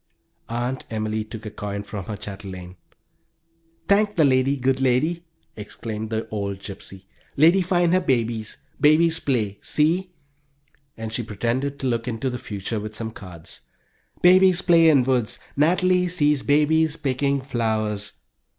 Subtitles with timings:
[0.49, 2.75] Aunt Emily took a coin from her chatelaine.
[3.87, 4.57] "Thank the lady!
[4.57, 7.03] Good lady," exclaimed the old gypsy.
[7.37, 10.11] "Lady find her babies; babies play see!"
[10.97, 13.61] (And she pretended to look into the future with some dirty cards.)
[14.23, 15.37] "Babies play in woods.
[15.55, 18.13] Natalie sees babies picking flowers."